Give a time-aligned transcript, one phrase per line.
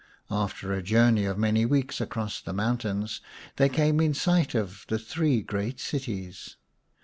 [0.31, 3.21] After a journey of many weeks across the mountains
[3.57, 6.55] they came in sight of the three great cities.